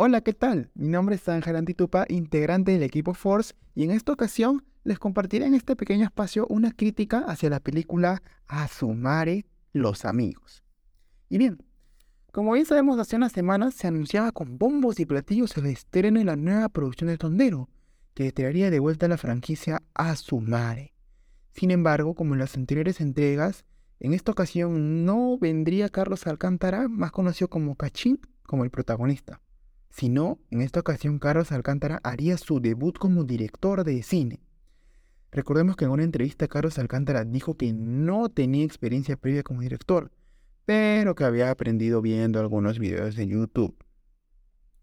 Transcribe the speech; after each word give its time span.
Hola, 0.00 0.20
¿qué 0.20 0.32
tal? 0.32 0.70
Mi 0.76 0.86
nombre 0.86 1.16
es 1.16 1.28
Ángel 1.28 1.56
Antitupa, 1.56 2.06
integrante 2.08 2.70
del 2.70 2.84
equipo 2.84 3.14
Force, 3.14 3.54
y 3.74 3.82
en 3.82 3.90
esta 3.90 4.12
ocasión 4.12 4.64
les 4.84 5.00
compartiré 5.00 5.46
en 5.46 5.54
este 5.54 5.74
pequeño 5.74 6.04
espacio 6.04 6.46
una 6.48 6.70
crítica 6.70 7.24
hacia 7.26 7.50
la 7.50 7.58
película 7.58 8.22
Asumare 8.46 9.44
Los 9.72 10.04
Amigos. 10.04 10.62
Y 11.28 11.38
bien, 11.38 11.64
como 12.30 12.52
bien 12.52 12.64
sabemos, 12.64 13.00
hace 13.00 13.16
unas 13.16 13.32
semanas 13.32 13.74
se 13.74 13.88
anunciaba 13.88 14.30
con 14.30 14.56
bombos 14.56 15.00
y 15.00 15.04
platillos 15.04 15.56
el 15.56 15.66
estreno 15.66 16.20
de 16.20 16.26
la 16.26 16.36
nueva 16.36 16.68
producción 16.68 17.08
de 17.08 17.18
Tondero, 17.18 17.68
que 18.14 18.30
traería 18.30 18.70
de 18.70 18.78
vuelta 18.78 19.08
la 19.08 19.18
franquicia 19.18 19.82
Asumare. 19.94 20.94
Sin 21.54 21.72
embargo, 21.72 22.14
como 22.14 22.34
en 22.34 22.38
las 22.38 22.56
anteriores 22.56 23.00
entregas, 23.00 23.64
en 23.98 24.14
esta 24.14 24.30
ocasión 24.30 25.04
no 25.04 25.38
vendría 25.38 25.88
Carlos 25.88 26.28
Alcántara, 26.28 26.86
más 26.86 27.10
conocido 27.10 27.48
como 27.48 27.74
Cachín, 27.74 28.20
como 28.44 28.62
el 28.62 28.70
protagonista. 28.70 29.40
Sino, 29.90 30.38
en 30.50 30.60
esta 30.60 30.80
ocasión 30.80 31.18
Carlos 31.18 31.52
Alcántara 31.52 32.00
haría 32.02 32.36
su 32.36 32.60
debut 32.60 32.98
como 32.98 33.24
director 33.24 33.84
de 33.84 34.02
cine. 34.02 34.40
Recordemos 35.30 35.76
que 35.76 35.84
en 35.84 35.90
una 35.90 36.04
entrevista 36.04 36.48
Carlos 36.48 36.78
Alcántara 36.78 37.24
dijo 37.24 37.56
que 37.56 37.72
no 37.72 38.28
tenía 38.28 38.64
experiencia 38.64 39.16
previa 39.16 39.42
como 39.42 39.60
director, 39.60 40.10
pero 40.64 41.14
que 41.14 41.24
había 41.24 41.50
aprendido 41.50 42.00
viendo 42.00 42.40
algunos 42.40 42.78
videos 42.78 43.16
de 43.16 43.26
YouTube. 43.26 43.76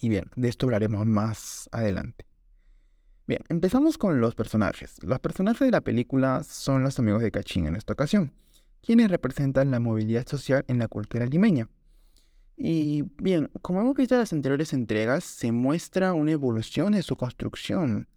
Y 0.00 0.08
bien, 0.08 0.24
de 0.36 0.48
esto 0.48 0.66
hablaremos 0.66 1.06
más 1.06 1.68
adelante. 1.72 2.26
Bien, 3.26 3.42
empezamos 3.48 3.98
con 3.98 4.20
los 4.20 4.34
personajes. 4.34 5.02
Los 5.02 5.20
personajes 5.20 5.66
de 5.66 5.72
la 5.72 5.80
película 5.80 6.42
son 6.44 6.82
los 6.82 6.98
amigos 6.98 7.22
de 7.22 7.30
Cachín 7.30 7.66
en 7.66 7.76
esta 7.76 7.92
ocasión 7.92 8.32
quienes 8.82 9.10
representan 9.10 9.70
la 9.70 9.80
movilidad 9.80 10.26
social 10.26 10.64
en 10.68 10.78
la 10.78 10.88
cultura 10.88 11.26
limeña. 11.26 11.68
Y 12.60 13.04
bien, 13.22 13.50
como 13.62 13.80
hemos 13.80 13.94
visto 13.94 14.16
en 14.16 14.20
las 14.20 14.32
anteriores 14.32 14.72
entregas, 14.72 15.22
se 15.22 15.52
muestra 15.52 16.12
una 16.12 16.32
evolución 16.32 16.94
en 16.94 17.04
su 17.04 17.14
construcción, 17.14 18.08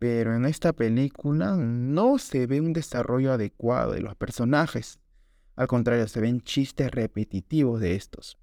pero 0.00 0.34
en 0.34 0.46
esta 0.46 0.72
película 0.72 1.54
no 1.54 2.18
se 2.18 2.48
ve 2.48 2.60
un 2.60 2.72
desarrollo 2.72 3.32
adecuado 3.32 3.92
de 3.92 4.00
los 4.00 4.16
personajes. 4.16 4.98
Al 5.54 5.68
contrario, 5.68 6.08
se 6.08 6.20
ven 6.20 6.40
chistes 6.40 6.90
repetitivos 6.90 7.80
de 7.80 7.94
estos, 7.94 8.36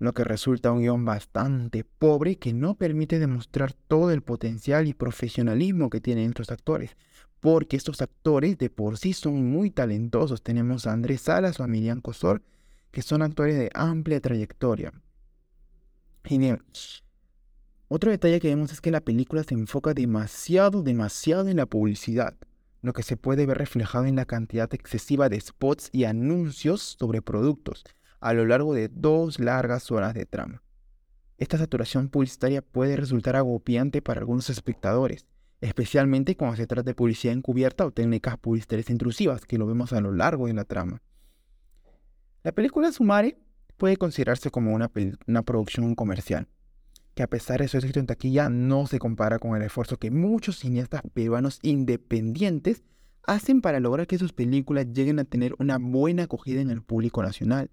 lo 0.00 0.12
que 0.12 0.24
resulta 0.24 0.72
un 0.72 0.80
guion 0.80 1.04
bastante 1.04 1.84
pobre 1.84 2.36
que 2.36 2.52
no 2.52 2.74
permite 2.74 3.20
demostrar 3.20 3.74
todo 3.74 4.10
el 4.10 4.22
potencial 4.22 4.88
y 4.88 4.92
profesionalismo 4.92 5.88
que 5.88 6.00
tienen 6.00 6.30
estos 6.30 6.50
actores, 6.50 6.96
porque 7.38 7.76
estos 7.76 8.02
actores 8.02 8.58
de 8.58 8.70
por 8.70 8.98
sí 8.98 9.12
son 9.12 9.52
muy 9.52 9.70
talentosos. 9.70 10.42
Tenemos 10.42 10.88
a 10.88 10.92
Andrés 10.92 11.20
Salas 11.20 11.60
o 11.60 11.62
a 11.62 11.68
Miriam 11.68 12.00
Cosor, 12.00 12.42
que 12.90 13.02
son 13.02 13.22
actores 13.22 13.56
de 13.56 13.70
amplia 13.72 14.20
trayectoria. 14.20 14.92
Otro 17.88 18.10
detalle 18.10 18.40
que 18.40 18.48
vemos 18.48 18.72
es 18.72 18.80
que 18.80 18.90
la 18.90 19.00
película 19.00 19.44
se 19.44 19.54
enfoca 19.54 19.94
demasiado, 19.94 20.82
demasiado 20.82 21.48
en 21.48 21.58
la 21.58 21.66
publicidad, 21.66 22.36
lo 22.82 22.92
que 22.92 23.02
se 23.02 23.16
puede 23.16 23.46
ver 23.46 23.58
reflejado 23.58 24.06
en 24.06 24.16
la 24.16 24.24
cantidad 24.24 24.72
excesiva 24.74 25.28
de 25.28 25.40
spots 25.40 25.88
y 25.92 26.04
anuncios 26.04 26.96
sobre 26.98 27.22
productos 27.22 27.84
a 28.20 28.32
lo 28.32 28.44
largo 28.44 28.74
de 28.74 28.88
dos 28.88 29.38
largas 29.38 29.90
horas 29.92 30.14
de 30.14 30.26
trama. 30.26 30.62
Esta 31.38 31.58
saturación 31.58 32.08
publicitaria 32.08 32.62
puede 32.62 32.96
resultar 32.96 33.36
agobiante 33.36 34.02
para 34.02 34.20
algunos 34.20 34.50
espectadores, 34.50 35.26
especialmente 35.60 36.36
cuando 36.36 36.56
se 36.56 36.66
trata 36.66 36.90
de 36.90 36.94
publicidad 36.94 37.34
encubierta 37.34 37.86
o 37.86 37.92
técnicas 37.92 38.38
publicitarias 38.38 38.90
intrusivas, 38.90 39.44
que 39.44 39.58
lo 39.58 39.66
vemos 39.66 39.92
a 39.92 40.00
lo 40.00 40.12
largo 40.12 40.46
de 40.46 40.54
la 40.54 40.64
trama. 40.64 41.02
La 42.42 42.52
película 42.52 42.90
Sumare 42.90 43.38
puede 43.76 43.96
considerarse 43.96 44.50
como 44.50 44.74
una, 44.74 44.90
una 45.26 45.42
producción 45.42 45.94
comercial, 45.94 46.48
que 47.14 47.22
a 47.22 47.26
pesar 47.26 47.60
de 47.60 47.68
su 47.68 47.78
éxito 47.78 48.00
en 48.00 48.06
taquilla 48.06 48.48
no 48.48 48.86
se 48.86 48.98
compara 48.98 49.38
con 49.38 49.56
el 49.56 49.62
esfuerzo 49.62 49.98
que 49.98 50.10
muchos 50.10 50.58
cineastas 50.58 51.02
peruanos 51.14 51.58
independientes 51.62 52.82
hacen 53.26 53.60
para 53.60 53.80
lograr 53.80 54.06
que 54.06 54.18
sus 54.18 54.32
películas 54.32 54.86
lleguen 54.92 55.18
a 55.18 55.24
tener 55.24 55.54
una 55.58 55.78
buena 55.78 56.24
acogida 56.24 56.60
en 56.60 56.70
el 56.70 56.82
público 56.82 57.22
nacional. 57.22 57.70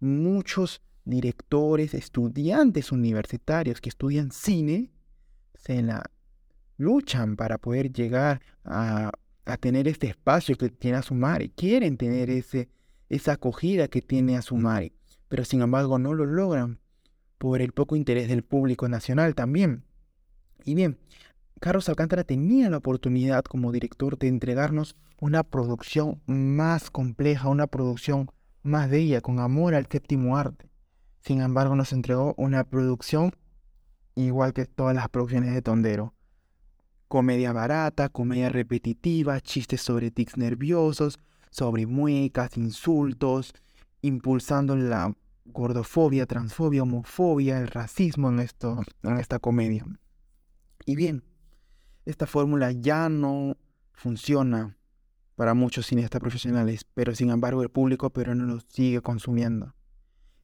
Muchos 0.00 0.82
directores, 1.04 1.94
estudiantes 1.94 2.92
universitarios 2.92 3.80
que 3.80 3.88
estudian 3.88 4.32
cine, 4.32 4.90
se 5.54 5.82
la 5.82 6.02
luchan 6.76 7.36
para 7.36 7.58
poder 7.58 7.92
llegar 7.92 8.42
a, 8.64 9.12
tener 9.60 9.86
este 9.86 10.08
espacio 10.08 10.56
que 10.56 10.68
tiene 10.68 10.98
Asumari, 10.98 11.50
quieren 11.50 11.96
tener 11.96 12.30
ese, 12.30 12.68
esa 13.08 13.34
acogida 13.34 13.86
que 13.86 14.02
tiene 14.02 14.36
Asumari, 14.36 14.92
pero 15.28 15.44
sin 15.44 15.62
embargo 15.62 15.98
no 15.98 16.14
lo 16.14 16.26
logran 16.26 16.80
por 17.38 17.60
el 17.60 17.72
poco 17.72 17.96
interés 17.96 18.28
del 18.28 18.42
público 18.42 18.88
nacional 18.88 19.34
también. 19.34 19.84
Y 20.64 20.74
bien, 20.74 20.98
Carlos 21.60 21.88
Alcántara 21.88 22.24
tenía 22.24 22.70
la 22.70 22.78
oportunidad 22.78 23.44
como 23.44 23.72
director 23.72 24.18
de 24.18 24.28
entregarnos 24.28 24.96
una 25.20 25.42
producción 25.42 26.20
más 26.26 26.90
compleja, 26.90 27.48
una 27.48 27.66
producción 27.66 28.30
más 28.62 28.90
bella, 28.90 29.20
con 29.20 29.38
amor 29.38 29.74
al 29.74 29.86
séptimo 29.86 30.36
arte. 30.36 30.68
Sin 31.20 31.40
embargo, 31.40 31.74
nos 31.74 31.92
entregó 31.92 32.34
una 32.36 32.64
producción 32.64 33.32
igual 34.14 34.52
que 34.52 34.66
todas 34.66 34.94
las 34.94 35.08
producciones 35.08 35.54
de 35.54 35.62
Tondero, 35.62 36.14
Comedia 37.08 37.52
barata, 37.52 38.08
comedia 38.08 38.48
repetitiva, 38.48 39.40
chistes 39.40 39.80
sobre 39.80 40.10
tics 40.10 40.36
nerviosos, 40.36 41.20
sobre 41.50 41.86
muecas, 41.86 42.56
insultos, 42.56 43.54
impulsando 44.06 44.76
la 44.76 45.14
gordofobia, 45.44 46.26
transfobia, 46.26 46.82
homofobia, 46.82 47.60
el 47.60 47.68
racismo 47.68 48.28
en, 48.30 48.40
esto, 48.40 48.82
en 49.02 49.18
esta 49.18 49.38
comedia. 49.38 49.84
Y 50.84 50.96
bien, 50.96 51.24
esta 52.04 52.26
fórmula 52.26 52.72
ya 52.72 53.08
no 53.08 53.56
funciona 53.92 54.76
para 55.34 55.54
muchos 55.54 55.86
cineastas 55.86 56.20
profesionales, 56.20 56.86
pero 56.94 57.14
sin 57.14 57.30
embargo 57.30 57.62
el 57.62 57.70
público 57.70 58.10
peruano 58.10 58.44
lo 58.44 58.60
sigue 58.60 59.00
consumiendo. 59.02 59.74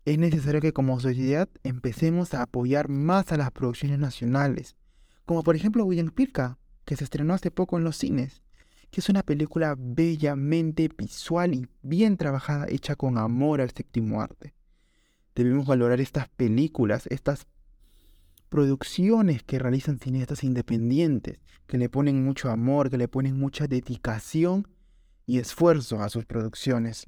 Es 0.05 0.19
necesario 0.19 0.61
que 0.61 0.73
como 0.73 0.99
sociedad 1.00 1.49
empecemos 1.62 2.34
a 2.34 2.43
apoyar 2.43 2.89
más 2.89 3.33
a 3.33 3.37
las 3.37 3.50
producciones 3.53 3.99
nacionales, 3.99 4.77
como 5.25 5.43
por 5.43 5.56
ejemplo 5.56 5.84
William 5.84 6.11
Pirka, 6.11 6.59
que 6.84 6.97
se 6.97 7.05
estrenó 7.05 7.34
hace 7.34 7.50
poco 7.50 7.79
en 7.79 7.84
los 7.84 7.97
cines, 7.97 8.43
que 8.92 9.00
es 9.00 9.08
una 9.08 9.22
película 9.22 9.75
bellamente 9.78 10.86
visual 10.97 11.54
y 11.54 11.66
bien 11.80 12.19
trabajada, 12.19 12.66
hecha 12.69 12.94
con 12.94 13.16
amor 13.16 13.62
al 13.62 13.70
séptimo 13.70 14.20
arte. 14.20 14.53
Debemos 15.34 15.66
valorar 15.66 15.98
estas 16.03 16.28
películas, 16.28 17.06
estas 17.06 17.47
producciones 18.50 19.42
que 19.44 19.58
realizan 19.58 19.98
cineastas 19.98 20.44
independientes, 20.44 21.38
que 21.66 21.78
le 21.78 21.88
ponen 21.88 22.22
mucho 22.22 22.50
amor, 22.50 22.91
que 22.91 22.98
le 22.98 23.08
ponen 23.08 23.38
mucha 23.38 23.66
dedicación 23.66 24.69
y 25.25 25.38
esfuerzo 25.38 26.02
a 26.02 26.10
sus 26.10 26.26
producciones. 26.26 27.06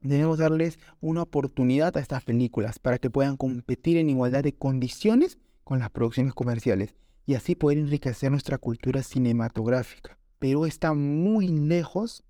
Debemos 0.00 0.38
darles 0.38 0.80
una 1.00 1.22
oportunidad 1.22 1.96
a 1.96 2.00
estas 2.00 2.24
películas 2.24 2.80
para 2.80 2.98
que 2.98 3.10
puedan 3.10 3.36
competir 3.36 3.96
en 3.96 4.10
igualdad 4.10 4.42
de 4.42 4.56
condiciones 4.56 5.38
con 5.62 5.78
las 5.78 5.90
producciones 5.90 6.34
comerciales 6.34 6.96
y 7.26 7.34
así 7.34 7.54
poder 7.54 7.78
enriquecer 7.78 8.32
nuestra 8.32 8.58
cultura 8.58 9.04
cinematográfica. 9.04 10.19
Perú 10.40 10.66
está 10.66 10.94
muy 10.94 11.46
lejos 11.46 12.24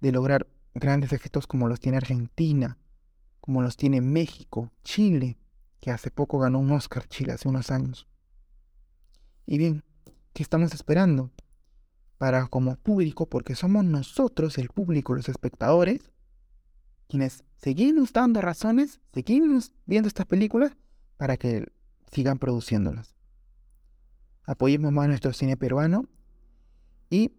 de 0.00 0.10
lograr 0.10 0.48
grandes 0.74 1.12
éxitos 1.12 1.46
como 1.46 1.68
los 1.68 1.78
tiene 1.78 1.98
Argentina, 1.98 2.78
como 3.40 3.62
los 3.62 3.76
tiene 3.76 4.00
México, 4.00 4.72
Chile, 4.82 5.38
que 5.80 5.92
hace 5.92 6.10
poco 6.10 6.40
ganó 6.40 6.58
un 6.58 6.72
Oscar 6.72 7.06
Chile, 7.06 7.32
hace 7.32 7.48
unos 7.48 7.70
años. 7.70 8.08
Y 9.46 9.58
bien, 9.58 9.84
¿qué 10.32 10.42
estamos 10.42 10.74
esperando? 10.74 11.30
Para 12.16 12.48
como 12.48 12.74
público, 12.74 13.26
porque 13.26 13.54
somos 13.54 13.84
nosotros, 13.84 14.58
el 14.58 14.70
público, 14.70 15.14
los 15.14 15.28
espectadores, 15.28 16.10
quienes 17.06 17.44
seguimos 17.56 18.12
dando 18.12 18.40
razones, 18.40 19.00
seguimos 19.14 19.72
viendo 19.86 20.08
estas 20.08 20.26
películas 20.26 20.72
para 21.16 21.36
que 21.36 21.70
sigan 22.10 22.38
produciéndolas 22.38 23.18
apoyemos 24.48 24.90
más 24.92 25.08
nuestro 25.08 25.34
cine 25.34 25.58
peruano 25.58 26.06
y 27.10 27.32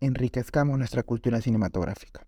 enriquezcamos 0.00 0.78
nuestra 0.78 1.02
cultura 1.02 1.40
cinematográfica. 1.40 2.26